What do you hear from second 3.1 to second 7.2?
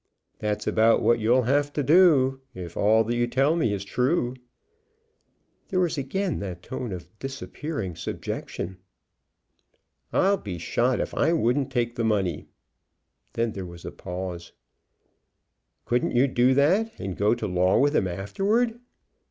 you tell me is true." There was again that tone of